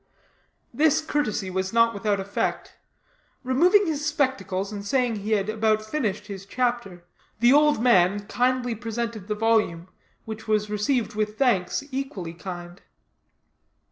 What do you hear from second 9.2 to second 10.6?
the volume, which